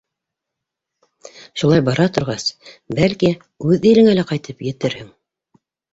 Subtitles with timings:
[1.61, 2.47] Шулай бара торғас,
[3.01, 3.29] бәлки,
[3.69, 5.13] үҙ илеңә лә ҡайтып етерһең.